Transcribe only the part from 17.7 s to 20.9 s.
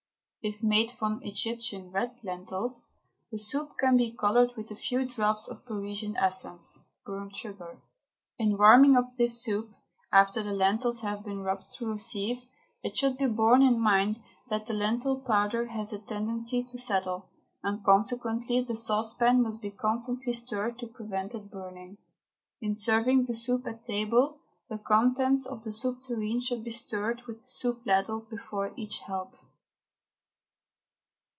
consequently the saucepan must be constantly stirred to